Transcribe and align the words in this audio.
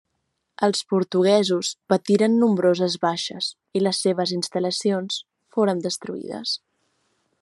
Els 0.67 0.79
portuguesos 0.93 1.69
patiren 1.93 2.39
nombroses 2.45 2.95
baixes 3.03 3.51
i 3.81 3.83
les 3.89 4.01
seves 4.07 4.33
instal·lacions 4.39 5.21
foren 5.59 5.85
destruïdes. 5.89 6.57